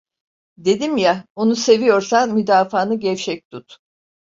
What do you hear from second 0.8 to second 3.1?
ya, onu seviyorsan müdafaanı